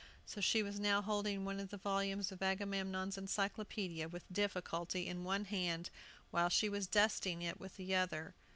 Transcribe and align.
So 0.25 0.41
she 0.41 0.63
was 0.63 0.79
now 0.79 1.03
holding 1.03 1.45
one 1.45 1.59
of 1.59 1.69
the 1.69 1.77
volumes 1.77 2.31
of 2.31 2.41
Agamemnon's 2.41 3.17
Encyclopædia, 3.17 4.09
with 4.09 4.25
difficulty, 4.33 5.05
in 5.05 5.23
one 5.23 5.45
hand, 5.45 5.91
while 6.31 6.49
she 6.49 6.69
was 6.69 6.87
dusting 6.87 7.43
it 7.43 7.59
with 7.59 7.77
the 7.77 7.93
other. 7.93 8.33